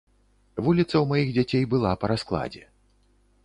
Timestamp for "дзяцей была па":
1.37-2.13